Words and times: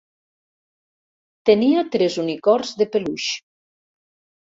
Tenia 1.49 1.83
tres 1.95 2.17
unicorns 2.23 2.71
de 2.79 2.87
peluix. 2.95 3.27